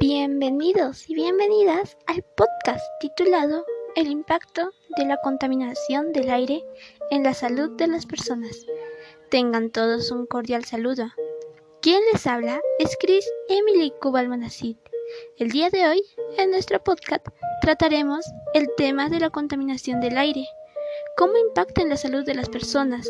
Bienvenidos 0.00 1.10
y 1.10 1.14
bienvenidas 1.14 1.98
al 2.06 2.22
podcast 2.34 2.82
titulado 3.00 3.66
El 3.94 4.06
impacto 4.06 4.72
de 4.96 5.04
la 5.04 5.18
contaminación 5.22 6.14
del 6.14 6.30
aire 6.30 6.64
en 7.10 7.22
la 7.22 7.34
salud 7.34 7.76
de 7.76 7.86
las 7.86 8.06
personas. 8.06 8.64
Tengan 9.30 9.68
todos 9.68 10.10
un 10.10 10.24
cordial 10.24 10.64
saludo. 10.64 11.12
Quien 11.82 12.00
les 12.10 12.26
habla 12.26 12.62
es 12.78 12.96
Chris 12.98 13.30
Emily 13.50 13.92
Cubalmanacid. 14.00 14.78
El 15.36 15.50
día 15.50 15.68
de 15.68 15.86
hoy, 15.86 16.02
en 16.38 16.50
nuestro 16.50 16.82
podcast, 16.82 17.26
trataremos 17.60 18.24
el 18.54 18.70
tema 18.78 19.10
de 19.10 19.20
la 19.20 19.28
contaminación 19.28 20.00
del 20.00 20.16
aire, 20.16 20.46
cómo 21.14 21.36
impacta 21.36 21.82
en 21.82 21.90
la 21.90 21.98
salud 21.98 22.24
de 22.24 22.36
las 22.36 22.48
personas, 22.48 23.06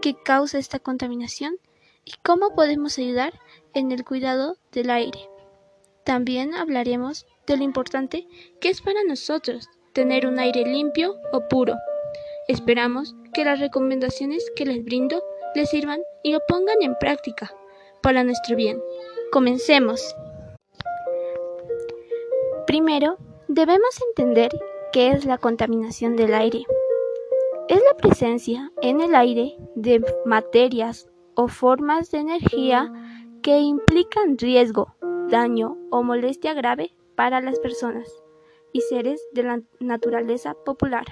qué 0.00 0.14
causa 0.24 0.58
esta 0.58 0.78
contaminación 0.78 1.58
y 2.06 2.14
cómo 2.24 2.54
podemos 2.54 2.96
ayudar 2.96 3.38
en 3.74 3.92
el 3.92 4.02
cuidado 4.02 4.56
del 4.72 4.88
aire. 4.88 5.28
También 6.04 6.54
hablaremos 6.54 7.26
de 7.46 7.56
lo 7.56 7.62
importante 7.62 8.26
que 8.60 8.68
es 8.68 8.80
para 8.80 9.04
nosotros 9.04 9.68
tener 9.92 10.26
un 10.26 10.38
aire 10.38 10.64
limpio 10.64 11.14
o 11.32 11.46
puro. 11.48 11.74
Esperamos 12.48 13.14
que 13.32 13.44
las 13.44 13.60
recomendaciones 13.60 14.44
que 14.56 14.66
les 14.66 14.84
brindo 14.84 15.22
les 15.54 15.70
sirvan 15.70 16.00
y 16.22 16.32
lo 16.32 16.40
pongan 16.48 16.82
en 16.82 16.96
práctica 16.96 17.52
para 18.02 18.24
nuestro 18.24 18.56
bien. 18.56 18.82
Comencemos. 19.30 20.16
Primero, 22.66 23.16
debemos 23.48 24.00
entender 24.08 24.50
qué 24.92 25.10
es 25.10 25.24
la 25.24 25.38
contaminación 25.38 26.16
del 26.16 26.34
aire. 26.34 26.64
Es 27.68 27.80
la 27.88 27.96
presencia 27.96 28.72
en 28.82 29.00
el 29.00 29.14
aire 29.14 29.56
de 29.76 30.04
materias 30.24 31.08
o 31.34 31.48
formas 31.48 32.10
de 32.10 32.18
energía 32.18 32.92
que 33.42 33.58
implican 33.58 34.36
riesgo 34.36 34.94
daño 35.32 35.78
o 35.90 36.02
molestia 36.02 36.52
grave 36.52 36.94
para 37.16 37.40
las 37.40 37.58
personas 37.58 38.22
y 38.70 38.82
seres 38.82 39.26
de 39.32 39.42
la 39.42 39.62
naturaleza 39.80 40.52
popular, 40.52 41.06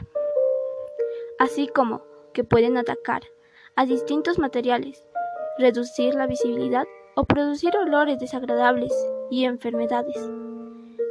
así 1.39 1.69
como 1.69 2.03
que 2.35 2.45
pueden 2.45 2.77
atacar 2.77 3.23
a 3.77 3.87
distintos 3.87 4.39
materiales, 4.39 5.09
reducir 5.59 6.15
la 6.15 6.27
visibilidad 6.27 6.87
o 7.17 7.25
producir 7.25 7.75
olores 7.79 8.19
desagradables 8.19 8.93
y 9.31 9.47
enfermedades. 9.47 10.31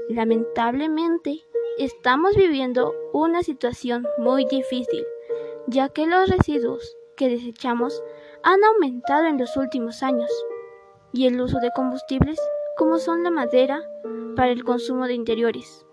Lamentablemente, 0.10 1.42
estamos 1.80 2.36
viviendo 2.36 2.94
una 3.12 3.42
situación 3.42 4.06
muy 4.20 4.46
difícil, 4.46 5.04
ya 5.66 5.90
que 5.90 6.06
los 6.06 6.30
residuos 6.30 6.96
que 7.18 7.28
desechamos 7.28 8.04
han 8.44 8.64
aumentado 8.64 9.26
en 9.26 9.40
los 9.40 9.58
últimos 9.58 10.04
años 10.04 10.30
y 11.12 11.26
el 11.26 11.42
uso 11.42 11.60
de 11.60 11.72
combustibles 11.76 12.40
como 12.80 12.98
son 12.98 13.24
la 13.24 13.30
madera 13.30 13.84
para 14.38 14.52
el 14.54 14.64
consumo 14.64 15.06
de 15.06 15.14
interiores. 15.14 15.86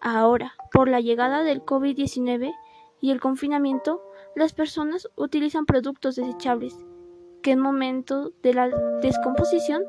Ahora, 0.00 0.54
por 0.72 0.88
la 0.88 1.00
llegada 1.00 1.42
del 1.42 1.64
COVID-19 1.64 2.54
y 3.00 3.10
el 3.10 3.20
confinamiento, 3.20 4.00
las 4.36 4.52
personas 4.52 5.08
utilizan 5.16 5.66
productos 5.66 6.14
desechables 6.14 6.76
que 7.42 7.50
en 7.50 7.58
momento 7.58 8.30
de 8.40 8.54
la 8.54 8.68
descomposición 9.02 9.82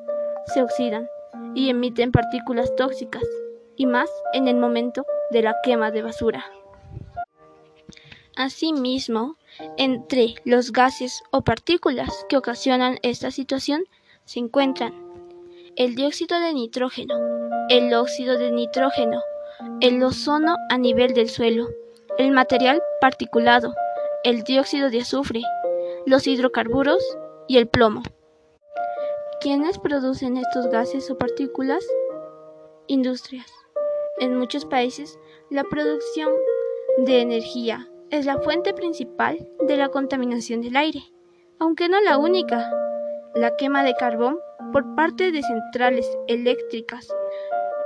se 0.48 0.64
oxidan 0.64 1.08
y 1.54 1.70
emiten 1.70 2.12
partículas 2.12 2.76
tóxicas, 2.76 3.24
y 3.76 3.86
más 3.86 4.10
en 4.34 4.48
el 4.48 4.56
momento 4.56 5.06
de 5.30 5.44
la 5.44 5.54
quema 5.62 5.92
de 5.92 6.02
basura. 6.02 6.44
Asimismo, 8.36 9.36
entre 9.78 10.34
los 10.46 10.72
gases 10.72 11.22
o 11.30 11.44
partículas 11.44 12.26
que 12.28 12.38
ocasionan 12.38 12.98
esta 13.04 13.30
situación 13.30 13.84
se 14.26 14.40
encuentran 14.40 15.13
el 15.76 15.96
dióxido 15.96 16.40
de 16.40 16.54
nitrógeno, 16.54 17.16
el 17.70 17.94
óxido 17.96 18.38
de 18.38 18.52
nitrógeno, 18.52 19.22
el 19.82 20.04
ozono 20.04 20.56
a 20.70 20.78
nivel 20.78 21.14
del 21.16 21.30
suelo, 21.30 21.68
el 22.20 22.32
material 22.32 22.82
particulado, 23.02 23.74
el 24.24 24.44
dióxido 24.44 24.92
de 24.92 25.02
azufre, 25.02 25.42
los 26.06 26.28
hidrocarburos 26.28 27.04
y 27.48 27.58
el 27.58 27.68
plomo. 27.68 28.04
¿Quiénes 29.42 29.80
producen 29.80 30.38
estos 30.38 30.68
gases 30.68 31.10
o 31.10 31.18
partículas? 31.18 31.84
Industrias. 32.88 33.52
En 34.20 34.38
muchos 34.38 34.66
países, 34.66 35.18
la 35.50 35.64
producción 35.64 36.30
de 36.98 37.22
energía 37.22 37.90
es 38.12 38.28
la 38.28 38.38
fuente 38.38 38.76
principal 38.76 39.50
de 39.62 39.78
la 39.78 39.90
contaminación 39.90 40.62
del 40.62 40.76
aire, 40.76 41.02
aunque 41.60 41.90
no 41.90 42.00
la 42.02 42.20
única. 42.20 42.72
La 43.34 43.56
quema 43.56 43.84
de 43.84 43.96
carbón 43.96 44.38
por 44.74 44.96
parte 44.96 45.32
de 45.32 45.44
centrales 45.44 46.06
eléctricas 46.28 47.08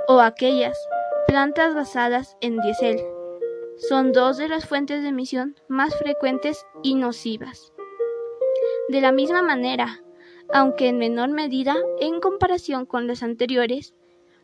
o 0.08 0.20
aquellas 0.20 0.76
plantas 1.26 1.74
basadas 1.74 2.36
en 2.40 2.58
diésel. 2.60 2.98
Son 3.76 4.10
dos 4.12 4.38
de 4.38 4.48
las 4.48 4.66
fuentes 4.66 5.02
de 5.02 5.10
emisión 5.10 5.54
más 5.68 5.94
frecuentes 5.96 6.66
y 6.82 6.94
nocivas. 6.94 7.72
De 8.88 9.02
la 9.02 9.12
misma 9.12 9.42
manera, 9.42 10.02
aunque 10.52 10.88
en 10.88 10.98
menor 10.98 11.28
medida 11.28 11.76
en 12.00 12.20
comparación 12.20 12.86
con 12.86 13.06
las 13.06 13.22
anteriores, 13.22 13.94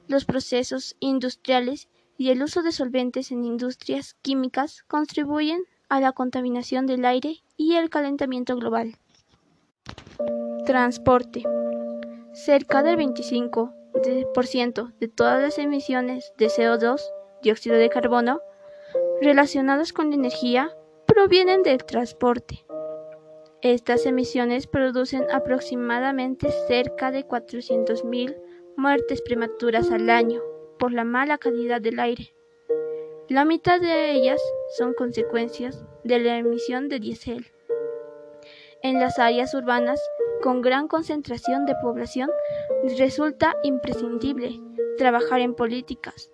los 0.07 0.27
procesos 0.27 0.97
industriales 1.01 1.89
y 2.19 2.29
el 2.29 2.43
uso 2.43 2.63
de 2.63 2.73
solventes 2.73 3.33
en 3.33 3.45
industrias 3.45 4.15
químicas 4.21 4.85
contribuyen 4.87 5.65
a 5.89 5.99
la 5.99 6.13
contaminación 6.13 6.87
del 6.87 7.07
aire 7.07 7.43
y 7.57 7.77
el 7.77 7.89
calentamiento 7.89 8.55
global. 8.57 8.97
Transporte. 10.67 11.43
Cerca 12.35 12.83
del 12.83 12.97
25% 12.97 14.93
de 14.99 15.07
todas 15.07 15.41
las 15.41 15.57
emisiones 15.59 16.33
de 16.37 16.47
CO2, 16.47 17.01
dióxido 17.43 17.77
de 17.77 17.89
carbono, 17.89 18.41
relacionadas 19.23 19.93
con 19.93 20.11
la 20.11 20.17
energía, 20.17 20.77
provienen 21.07 21.63
del 21.63 21.85
transporte. 21.85 22.67
Estas 23.63 24.05
emisiones 24.05 24.67
producen 24.67 25.31
aproximadamente 25.31 26.51
cerca 26.67 27.13
de 27.13 27.25
400.000 27.25 28.37
muertes 28.77 29.23
prematuras 29.23 29.93
al 29.93 30.11
año 30.11 30.43
por 30.81 30.93
la 30.93 31.05
mala 31.05 31.39
calidad 31.39 31.81
del 31.81 32.01
aire. 32.01 32.35
La 33.29 33.45
mitad 33.45 33.81
de 33.81 34.11
ellas 34.11 34.41
son 34.77 34.93
consecuencias 34.93 35.85
de 36.03 36.19
la 36.19 36.37
emisión 36.37 36.89
de 36.89 36.99
diésel. 36.99 37.47
En 38.83 38.99
las 38.99 39.21
áreas 39.21 39.55
urbanas 39.55 40.01
con 40.43 40.61
gran 40.61 40.89
concentración 40.89 41.67
de 41.67 41.75
población, 41.83 42.31
resulta 42.99 43.57
imprescindible 43.63 44.61
trabajar 44.97 45.41
en 45.41 45.55
políticas 45.55 46.31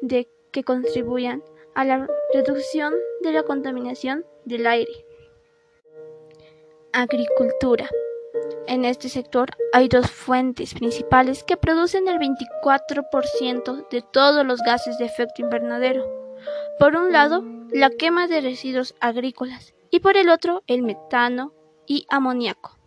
de 0.00 0.28
que 0.52 0.64
contribuyan 0.64 1.42
a 1.74 1.84
la 1.84 2.08
reducción 2.32 2.94
de 3.22 3.32
la 3.32 3.42
contaminación 3.42 4.24
del 4.44 4.66
aire. 4.66 5.06
Agricultura. 6.92 7.88
En 8.66 8.84
este 8.84 9.08
sector 9.08 9.50
hay 9.72 9.88
dos 9.88 10.10
fuentes 10.10 10.74
principales 10.74 11.44
que 11.44 11.56
producen 11.56 12.08
el 12.08 12.18
24% 12.18 13.88
de 13.88 14.02
todos 14.02 14.44
los 14.46 14.60
gases 14.60 14.98
de 14.98 15.04
efecto 15.04 15.42
invernadero. 15.42 16.04
Por 16.78 16.96
un 16.96 17.12
lado, 17.12 17.44
la 17.70 17.90
quema 17.90 18.26
de 18.26 18.40
residuos 18.40 18.94
agrícolas 19.00 19.74
y 19.90 20.00
por 20.00 20.16
el 20.16 20.28
otro, 20.28 20.62
el 20.66 20.82
metano 20.82 21.52
y 21.86 22.06
amoníaco 22.08 22.77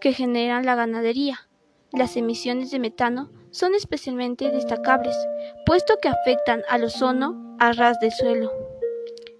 que 0.00 0.12
generan 0.12 0.64
la 0.64 0.74
ganadería. 0.74 1.48
Las 1.92 2.16
emisiones 2.16 2.70
de 2.70 2.78
metano 2.78 3.30
son 3.50 3.74
especialmente 3.74 4.50
destacables, 4.50 5.16
puesto 5.64 5.98
que 6.00 6.08
afectan 6.08 6.62
al 6.68 6.84
ozono 6.84 7.56
a 7.58 7.72
ras 7.72 7.98
del 8.00 8.12
suelo. 8.12 8.52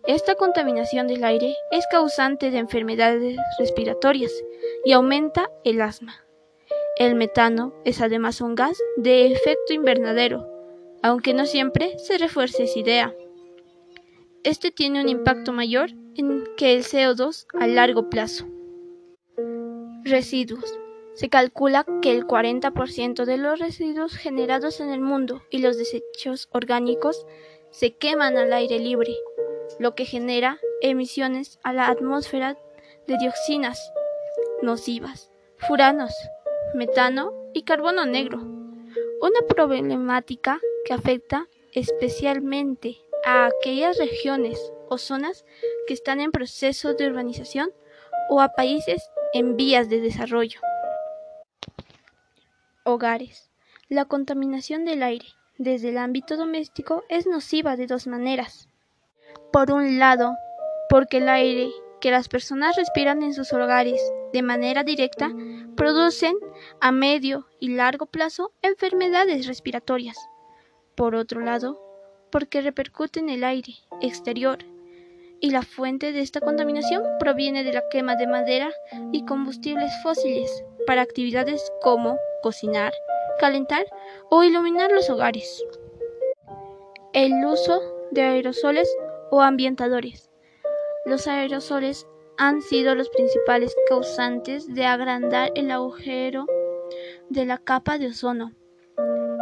Esta 0.07 0.35
contaminación 0.37 1.07
del 1.07 1.23
aire 1.25 1.55
es 1.71 1.87
causante 1.91 2.51
de 2.51 2.59
enfermedades 2.59 3.37
respiratorias 3.59 4.33
y 4.85 4.93
aumenta 4.93 5.51
el 5.65 5.83
asma. 5.83 6.25
El 6.97 7.15
metano 7.15 7.75
es 7.85 8.01
además 8.01 8.41
un 8.41 8.55
gas 8.55 8.79
de 8.97 9.27
efecto 9.27 9.75
invernadero, 9.75 10.49
aunque 11.03 11.35
no 11.35 11.47
siempre 11.47 11.99
se 11.99 12.19
refuerce 12.19 12.65
esa 12.65 12.79
idea. 12.79 13.15
Este 14.43 14.71
tiene 14.71 15.03
un 15.03 15.09
impacto 15.09 15.53
mayor 15.53 15.91
que 16.57 16.73
el 16.73 16.85
CO2 16.85 17.47
a 17.61 17.67
largo 17.67 18.09
plazo. 18.09 18.47
Residuos. 20.09 20.79
Se 21.13 21.29
calcula 21.29 21.85
que 22.01 22.13
el 22.13 22.27
40% 22.27 23.27
de 23.27 23.37
los 23.37 23.59
residuos 23.59 24.17
generados 24.17 24.81
en 24.81 24.89
el 24.89 25.01
mundo 25.01 25.43
y 25.51 25.59
los 25.59 25.77
desechos 25.77 26.49
orgánicos 26.51 27.27
se 27.71 27.95
queman 27.95 28.39
al 28.39 28.55
aire 28.55 28.79
libre, 28.79 29.15
lo 29.79 29.95
que 29.95 30.07
genera 30.07 30.59
emisiones 30.81 31.59
a 31.63 31.75
la 31.75 31.89
atmósfera 31.89 32.57
de 33.07 33.19
dioxinas 33.19 33.93
nocivas, 34.63 35.31
furanos, 35.57 36.15
metano 36.75 37.33
y 37.53 37.65
carbono 37.65 38.07
negro. 38.07 38.39
Una 39.21 39.41
problemática 39.47 40.59
que 40.87 40.95
afecta 40.95 41.49
especialmente 41.73 42.97
a 43.27 43.47
aquellas 43.47 43.99
regiones 43.99 44.73
o 44.89 44.97
zonas 44.97 45.45
que 45.87 45.93
están 45.93 46.21
en 46.21 46.33
proceso 46.33 46.95
de 46.95 47.09
urbanización 47.09 47.73
o 48.31 48.41
a 48.41 48.55
países 48.55 49.11
en 49.33 49.57
vías 49.57 49.89
de 49.89 50.01
desarrollo. 50.01 50.61
Hogares. 52.85 53.51
La 53.89 54.05
contaminación 54.05 54.85
del 54.85 55.03
aire 55.03 55.27
desde 55.59 55.91
el 55.91 55.99
ámbito 55.99 56.37
doméstico 56.37 57.05
es 57.09 57.27
nociva 57.27 57.77
de 57.77 57.87
dos 57.87 58.07
maneras. 58.07 58.69
Por 59.53 59.73
un 59.73 59.99
lado, 59.99 60.37
porque 60.89 61.19
el 61.19 61.29
aire 61.29 61.71
que 62.01 62.11
las 62.11 62.29
personas 62.29 62.77
respiran 62.77 63.23
en 63.23 63.35
sus 63.35 63.53
hogares 63.53 64.01
de 64.33 64.43
manera 64.43 64.85
directa 64.85 65.33
producen 65.77 66.35
a 66.81 66.93
medio 66.93 67.47
y 67.61 67.71
largo 67.71 68.07
plazo 68.07 68.53
enfermedades 68.63 69.47
respiratorias. 69.47 70.17
Por 70.95 71.15
otro 71.15 71.41
lado, 71.41 71.81
porque 72.31 72.61
repercute 72.61 73.21
en 73.21 73.31
el 73.31 73.45
aire 73.45 73.75
exterior 74.01 74.59
y 75.41 75.51
la 75.51 75.63
fuente 75.63 76.13
de 76.13 76.21
esta 76.21 76.41
contaminación 76.41 77.03
proviene 77.19 77.65
de 77.65 77.73
la 77.73 77.89
quema 77.91 78.17
de 78.17 78.27
madera 78.27 78.71
y 79.13 79.25
combustibles 79.25 79.93
fósiles 80.03 80.65
para 80.87 81.03
actividades 81.03 81.73
como 81.81 82.19
cocinar, 82.43 82.93
calentar 83.39 83.87
o 84.31 84.43
iluminar 84.43 84.91
los 84.91 85.11
hogares. 85.11 85.65
El 87.13 87.45
uso 87.45 87.81
de 88.11 88.23
aerosoles 88.23 88.95
o 89.31 89.43
ambientadores. 89.43 90.31
Los 91.05 91.27
aerosoles 91.27 92.07
han 92.37 92.63
sido 92.63 92.95
los 92.95 93.09
principales 93.11 93.75
causantes 93.89 94.73
de 94.73 94.87
agrandar 94.87 95.51
el 95.55 95.71
agujero 95.71 96.47
de 97.29 97.45
la 97.45 97.59
capa 97.59 97.99
de 97.99 98.09
ozono, 98.09 98.53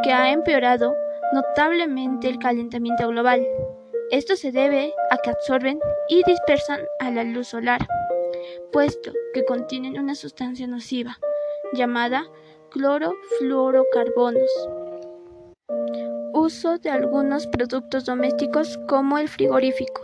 que 0.02 0.12
ha 0.12 0.32
empeorado 0.32 0.94
notablemente 1.32 2.28
el 2.28 2.38
calentamiento 2.38 3.08
global. 3.08 3.46
Esto 4.12 4.36
se 4.36 4.52
debe 4.52 4.94
a 5.10 5.18
que 5.18 5.30
absorben 5.30 5.80
y 6.08 6.22
dispersan 6.24 6.80
a 7.00 7.10
la 7.10 7.24
luz 7.24 7.48
solar, 7.48 7.84
puesto 8.70 9.12
que 9.34 9.44
contienen 9.44 9.98
una 9.98 10.14
sustancia 10.14 10.68
nociva 10.68 11.18
llamada 11.72 12.24
clorofluorocarbonos. 12.70 14.68
Uso 16.32 16.78
de 16.78 16.90
algunos 16.90 17.48
productos 17.48 18.04
domésticos 18.04 18.78
como 18.88 19.18
el 19.18 19.28
frigorífico. 19.28 20.02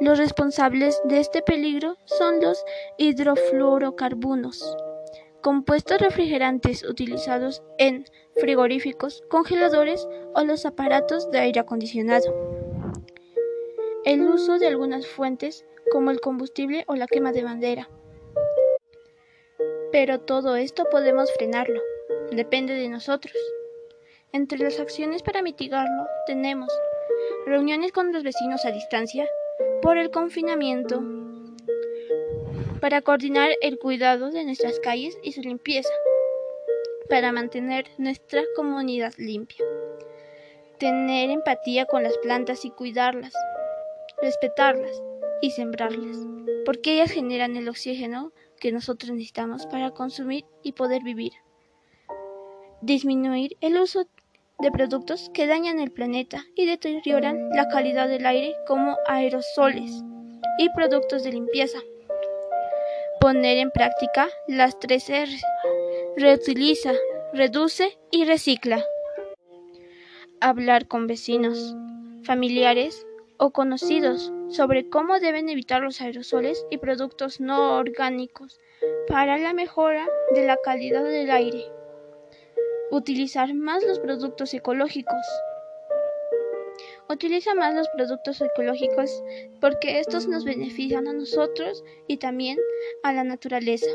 Los 0.00 0.18
responsables 0.18 1.00
de 1.04 1.20
este 1.20 1.40
peligro 1.40 1.96
son 2.04 2.40
los 2.40 2.64
hidrofluorocarbonos, 2.98 4.76
compuestos 5.40 6.00
refrigerantes 6.00 6.82
utilizados 6.82 7.62
en 7.78 8.04
frigoríficos, 8.36 9.22
congeladores 9.28 10.08
o 10.34 10.42
los 10.42 10.66
aparatos 10.66 11.30
de 11.30 11.38
aire 11.38 11.60
acondicionado. 11.60 12.57
El 14.04 14.22
uso 14.22 14.58
de 14.58 14.66
algunas 14.66 15.06
fuentes 15.06 15.64
como 15.90 16.10
el 16.10 16.20
combustible 16.20 16.84
o 16.86 16.94
la 16.94 17.06
quema 17.06 17.32
de 17.32 17.42
bandera. 17.42 17.88
Pero 19.90 20.20
todo 20.20 20.56
esto 20.56 20.84
podemos 20.90 21.32
frenarlo, 21.34 21.80
depende 22.30 22.74
de 22.74 22.88
nosotros. 22.88 23.34
Entre 24.32 24.58
las 24.58 24.78
acciones 24.78 25.22
para 25.22 25.42
mitigarlo 25.42 26.06
tenemos 26.26 26.68
reuniones 27.46 27.92
con 27.92 28.12
los 28.12 28.22
vecinos 28.22 28.64
a 28.64 28.70
distancia 28.70 29.26
por 29.82 29.98
el 29.98 30.10
confinamiento, 30.10 31.02
para 32.80 33.02
coordinar 33.02 33.50
el 33.60 33.78
cuidado 33.78 34.30
de 34.30 34.44
nuestras 34.44 34.78
calles 34.80 35.18
y 35.22 35.32
su 35.32 35.40
limpieza, 35.40 35.92
para 37.08 37.32
mantener 37.32 37.86
nuestra 37.96 38.42
comunidad 38.54 39.12
limpia, 39.16 39.64
tener 40.78 41.30
empatía 41.30 41.86
con 41.86 42.02
las 42.02 42.16
plantas 42.18 42.64
y 42.64 42.70
cuidarlas, 42.70 43.32
respetarlas 44.20 45.02
y 45.40 45.50
sembrarlas, 45.50 46.16
porque 46.64 46.94
ellas 46.94 47.10
generan 47.10 47.56
el 47.56 47.68
oxígeno 47.68 48.32
que 48.60 48.72
nosotros 48.72 49.12
necesitamos 49.12 49.66
para 49.66 49.90
consumir 49.90 50.44
y 50.62 50.72
poder 50.72 51.02
vivir. 51.02 51.32
Disminuir 52.80 53.56
el 53.60 53.78
uso 53.78 54.06
de 54.58 54.70
productos 54.72 55.30
que 55.32 55.46
dañan 55.46 55.78
el 55.78 55.90
planeta 55.90 56.44
y 56.56 56.66
deterioran 56.66 57.50
la 57.50 57.68
calidad 57.68 58.08
del 58.08 58.26
aire 58.26 58.56
como 58.66 58.96
aerosoles 59.06 60.02
y 60.58 60.68
productos 60.70 61.22
de 61.22 61.32
limpieza. 61.32 61.78
Poner 63.20 63.58
en 63.58 63.70
práctica 63.70 64.28
las 64.46 64.78
tres 64.78 65.08
R. 65.08 65.30
Reutiliza, 66.16 66.92
reduce 67.32 67.98
y 68.10 68.24
recicla. 68.24 68.84
Hablar 70.40 70.86
con 70.86 71.06
vecinos, 71.06 71.74
familiares 72.22 73.07
o 73.38 73.50
conocidos 73.52 74.32
sobre 74.48 74.88
cómo 74.88 75.20
deben 75.20 75.48
evitar 75.48 75.82
los 75.82 76.00
aerosoles 76.00 76.66
y 76.70 76.78
productos 76.78 77.40
no 77.40 77.76
orgánicos 77.76 78.60
para 79.06 79.38
la 79.38 79.54
mejora 79.54 80.06
de 80.34 80.44
la 80.44 80.56
calidad 80.62 81.04
del 81.04 81.30
aire. 81.30 81.64
Utilizar 82.90 83.54
más 83.54 83.84
los 83.84 84.00
productos 84.00 84.52
ecológicos. 84.54 85.24
Utiliza 87.08 87.54
más 87.54 87.74
los 87.74 87.88
productos 87.90 88.40
ecológicos 88.40 89.22
porque 89.60 89.98
estos 90.00 90.26
nos 90.26 90.44
benefician 90.44 91.08
a 91.08 91.12
nosotros 91.12 91.84
y 92.06 92.18
también 92.18 92.58
a 93.02 93.12
la 93.12 93.24
naturaleza. 93.24 93.90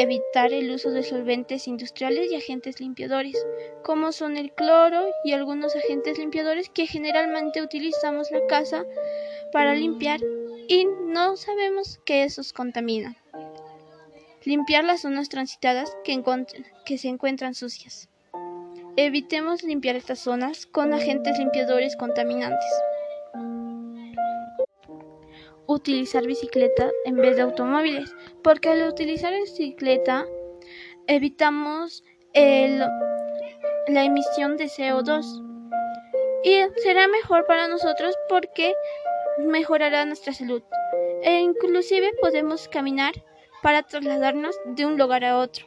Evitar 0.00 0.54
el 0.54 0.70
uso 0.70 0.92
de 0.92 1.02
solventes 1.02 1.68
industriales 1.68 2.32
y 2.32 2.34
agentes 2.34 2.80
limpiadores, 2.80 3.36
como 3.84 4.12
son 4.12 4.38
el 4.38 4.50
cloro 4.50 5.04
y 5.24 5.32
algunos 5.32 5.76
agentes 5.76 6.16
limpiadores 6.16 6.70
que 6.70 6.86
generalmente 6.86 7.60
utilizamos 7.60 8.30
la 8.30 8.46
casa 8.46 8.86
para 9.52 9.74
limpiar 9.74 10.20
y 10.68 10.86
no 10.86 11.36
sabemos 11.36 12.00
que 12.06 12.24
esos 12.24 12.54
contaminan. 12.54 13.18
Limpiar 14.44 14.84
las 14.84 15.02
zonas 15.02 15.28
transitadas 15.28 15.94
que, 16.02 16.96
se 16.96 17.08
encuentran 17.08 17.54
sucias. 17.54 18.08
Evitemos 18.96 19.62
limpiar 19.62 19.96
estas 19.96 20.20
zonas 20.20 20.64
con 20.64 20.94
agentes 20.94 21.38
limpiadores 21.38 21.94
contaminantes. 21.96 22.70
Utilizar 25.72 26.26
bicicleta 26.26 26.90
en 27.04 27.14
vez 27.14 27.36
de 27.36 27.42
automóviles, 27.42 28.12
porque 28.42 28.70
al 28.70 28.88
utilizar 28.88 29.32
bicicleta 29.32 30.26
evitamos 31.06 32.02
la 32.34 34.04
emisión 34.04 34.56
de 34.56 34.64
CO2 34.64 35.24
y 36.42 36.62
será 36.82 37.06
mejor 37.06 37.46
para 37.46 37.68
nosotros 37.68 38.16
porque 38.28 38.74
mejorará 39.38 40.04
nuestra 40.06 40.32
salud 40.32 40.60
e 41.22 41.38
inclusive 41.38 42.14
podemos 42.20 42.66
caminar 42.66 43.14
para 43.62 43.84
trasladarnos 43.84 44.56
de 44.64 44.86
un 44.86 44.98
lugar 44.98 45.24
a 45.24 45.38
otro. 45.38 45.66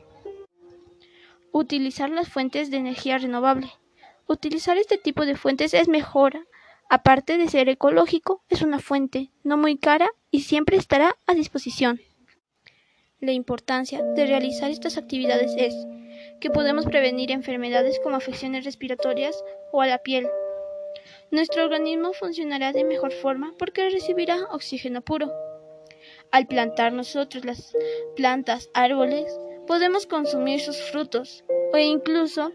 Utilizar 1.53 2.09
las 2.09 2.27
fuentes 2.27 2.69
de 2.69 2.75
energía 2.75 3.19
renovable. 3.19 3.71
Utilizar 4.27 4.77
este 4.77 4.97
tipo 4.97 5.25
de 5.25 5.37
fuentes 5.37 5.73
es 5.73 5.87
mejor. 5.87 6.45
Aparte 6.95 7.39
de 7.39 7.47
ser 7.47 7.69
ecológico, 7.69 8.43
es 8.49 8.61
una 8.61 8.77
fuente 8.77 9.31
no 9.43 9.57
muy 9.57 9.79
cara 9.79 10.11
y 10.29 10.41
siempre 10.41 10.77
estará 10.77 11.15
a 11.25 11.33
disposición. 11.33 11.99
La 13.19 13.31
importancia 13.31 14.03
de 14.03 14.27
realizar 14.27 14.69
estas 14.69 14.99
actividades 14.99 15.55
es 15.57 15.73
que 16.39 16.51
podemos 16.51 16.85
prevenir 16.85 17.31
enfermedades 17.31 17.99
como 18.03 18.15
afecciones 18.17 18.63
respiratorias 18.63 19.43
o 19.71 19.81
a 19.81 19.87
la 19.87 20.03
piel. 20.03 20.29
Nuestro 21.31 21.63
organismo 21.63 22.13
funcionará 22.13 22.73
de 22.73 22.83
mejor 22.83 23.11
forma 23.11 23.55
porque 23.57 23.89
recibirá 23.89 24.43
oxígeno 24.51 25.01
puro. 25.01 25.31
Al 26.29 26.45
plantar 26.45 26.93
nosotros 26.93 27.43
las 27.43 27.75
plantas, 28.15 28.69
árboles, 28.75 29.35
podemos 29.65 30.05
consumir 30.05 30.59
sus 30.59 30.79
frutos 30.79 31.43
o 31.73 31.77
incluso 31.79 32.51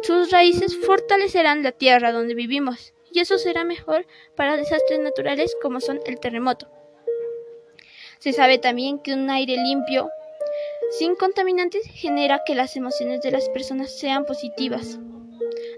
sus 0.00 0.30
raíces 0.30 0.74
fortalecerán 0.78 1.62
la 1.62 1.72
tierra 1.72 2.10
donde 2.10 2.34
vivimos 2.34 2.94
y 3.16 3.20
eso 3.20 3.38
será 3.38 3.64
mejor 3.64 4.06
para 4.34 4.58
desastres 4.58 5.00
naturales 5.00 5.56
como 5.62 5.80
son 5.80 6.00
el 6.04 6.20
terremoto. 6.20 6.68
Se 8.18 8.34
sabe 8.34 8.58
también 8.58 8.98
que 8.98 9.14
un 9.14 9.30
aire 9.30 9.56
limpio, 9.56 10.10
sin 10.90 11.16
contaminantes, 11.16 11.86
genera 11.86 12.42
que 12.44 12.54
las 12.54 12.76
emociones 12.76 13.22
de 13.22 13.30
las 13.30 13.48
personas 13.48 13.98
sean 13.98 14.26
positivas. 14.26 14.98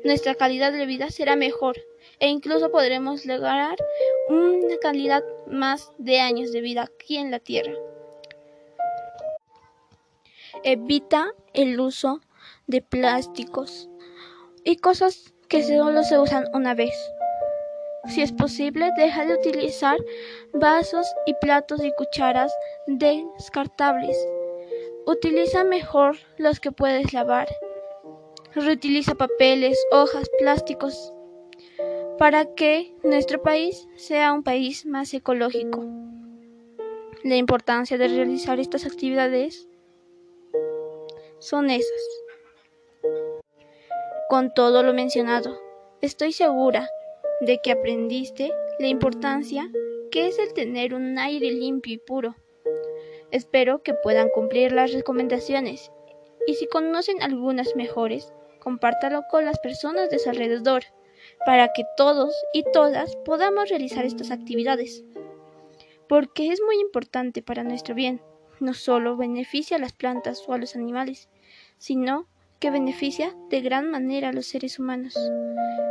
Nuestra 0.02 0.34
calidad 0.34 0.72
de 0.72 0.84
vida 0.84 1.10
será 1.10 1.36
mejor 1.36 1.76
e 2.18 2.26
incluso 2.26 2.72
podremos 2.72 3.24
lograr 3.24 3.76
una 4.28 4.76
calidad 4.82 5.22
más 5.46 5.92
de 5.96 6.18
años 6.18 6.50
de 6.50 6.60
vida 6.60 6.90
aquí 6.92 7.18
en 7.18 7.30
la 7.30 7.38
Tierra. 7.38 7.74
Evita 10.64 11.34
el 11.54 11.78
uso 11.78 12.20
de 12.66 12.82
plásticos 12.82 13.88
y 14.64 14.74
cosas 14.74 15.32
que 15.48 15.62
solo 15.62 16.02
se 16.02 16.18
usan 16.18 16.46
una 16.52 16.74
vez. 16.74 16.94
Si 18.08 18.22
es 18.22 18.32
posible, 18.32 18.90
deja 18.96 19.26
de 19.26 19.34
utilizar 19.34 19.98
vasos 20.54 21.06
y 21.26 21.34
platos 21.34 21.84
y 21.84 21.92
cucharas 21.92 22.52
descartables. 22.86 24.16
Utiliza 25.06 25.64
mejor 25.64 26.16
los 26.38 26.58
que 26.58 26.72
puedes 26.72 27.12
lavar. 27.12 27.48
Reutiliza 28.54 29.14
papeles, 29.14 29.78
hojas, 29.92 30.28
plásticos 30.38 31.12
para 32.18 32.52
que 32.54 32.94
nuestro 33.04 33.40
país 33.42 33.88
sea 33.94 34.32
un 34.32 34.42
país 34.42 34.84
más 34.86 35.14
ecológico. 35.14 35.84
La 37.22 37.36
importancia 37.36 37.96
de 37.96 38.08
realizar 38.08 38.58
estas 38.58 38.86
actividades 38.86 39.68
son 41.38 41.70
esas. 41.70 42.02
Con 44.28 44.52
todo 44.52 44.82
lo 44.82 44.92
mencionado, 44.92 45.60
estoy 46.00 46.32
segura 46.32 46.88
de 47.40 47.60
que 47.62 47.72
aprendiste 47.72 48.52
la 48.78 48.88
importancia 48.88 49.70
que 50.10 50.26
es 50.26 50.38
el 50.38 50.52
tener 50.54 50.94
un 50.94 51.18
aire 51.18 51.50
limpio 51.50 51.94
y 51.94 51.98
puro. 51.98 52.34
Espero 53.30 53.82
que 53.82 53.94
puedan 53.94 54.28
cumplir 54.30 54.72
las 54.72 54.92
recomendaciones 54.92 55.92
y 56.46 56.54
si 56.54 56.66
conocen 56.66 57.22
algunas 57.22 57.76
mejores, 57.76 58.32
compártalo 58.58 59.22
con 59.30 59.44
las 59.44 59.58
personas 59.58 60.10
de 60.10 60.18
su 60.18 60.30
alrededor 60.30 60.84
para 61.44 61.68
que 61.74 61.84
todos 61.96 62.34
y 62.52 62.64
todas 62.72 63.16
podamos 63.24 63.68
realizar 63.68 64.04
estas 64.04 64.30
actividades. 64.30 65.04
Porque 66.08 66.50
es 66.50 66.60
muy 66.62 66.80
importante 66.80 67.42
para 67.42 67.64
nuestro 67.64 67.94
bien. 67.94 68.22
No 68.60 68.74
solo 68.74 69.16
beneficia 69.16 69.76
a 69.76 69.80
las 69.80 69.92
plantas 69.92 70.42
o 70.48 70.54
a 70.54 70.58
los 70.58 70.74
animales, 70.74 71.28
sino 71.76 72.26
que 72.58 72.70
beneficia 72.70 73.34
de 73.50 73.60
gran 73.60 73.90
manera 73.90 74.30
a 74.30 74.32
los 74.32 74.46
seres 74.46 74.78
humanos. 74.78 75.14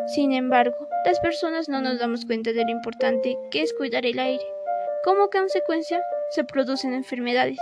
Sin 0.07 0.33
embargo, 0.33 0.75
las 1.05 1.19
personas 1.19 1.69
no 1.69 1.81
nos 1.81 2.00
damos 2.00 2.25
cuenta 2.25 2.53
de 2.53 2.63
lo 2.63 2.71
importante 2.71 3.38
que 3.51 3.62
es 3.62 3.74
cuidar 3.74 4.05
el 4.05 4.19
aire. 4.19 4.43
Como 5.03 5.29
consecuencia, 5.29 6.01
se 6.31 6.43
producen 6.43 6.93
enfermedades 6.93 7.59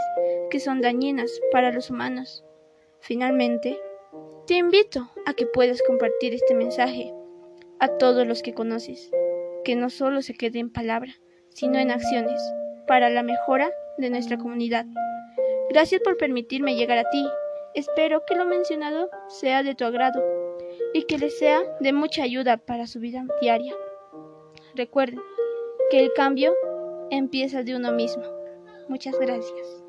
que 0.49 0.59
son 0.59 0.81
dañinas 0.81 1.31
para 1.51 1.71
los 1.71 1.89
humanos. 1.89 2.43
Finalmente, 3.01 3.79
te 4.47 4.55
invito 4.55 5.11
a 5.25 5.33
que 5.33 5.45
puedas 5.45 5.81
compartir 5.83 6.33
este 6.33 6.55
mensaje 6.55 7.13
a 7.79 7.87
todos 7.97 8.25
los 8.25 8.41
que 8.41 8.53
conoces, 8.53 9.11
que 9.63 9.75
no 9.75 9.89
solo 9.89 10.21
se 10.21 10.33
quede 10.33 10.59
en 10.59 10.71
palabra, 10.71 11.13
sino 11.49 11.77
en 11.77 11.91
acciones, 11.91 12.41
para 12.87 13.09
la 13.09 13.23
mejora 13.23 13.71
de 13.97 14.09
nuestra 14.09 14.37
comunidad. 14.37 14.85
Gracias 15.69 16.01
por 16.01 16.17
permitirme 16.17 16.75
llegar 16.75 16.97
a 16.97 17.09
ti. 17.09 17.25
Espero 17.75 18.23
que 18.25 18.35
lo 18.35 18.45
mencionado 18.45 19.09
sea 19.27 19.61
de 19.61 19.75
tu 19.75 19.83
agrado 19.83 20.23
y 20.93 21.03
que 21.03 21.17
les 21.17 21.37
sea 21.37 21.61
de 21.81 21.91
mucha 21.93 22.23
ayuda 22.23 22.57
para 22.57 22.87
su 22.87 22.99
vida 22.99 23.25
diaria. 23.41 23.75
Recuerden 24.75 25.21
que 25.91 25.99
el 25.99 26.13
cambio 26.13 26.53
empieza 27.11 27.63
de 27.63 27.75
uno 27.75 27.91
mismo. 27.91 28.23
Muchas 28.87 29.19
gracias. 29.19 29.84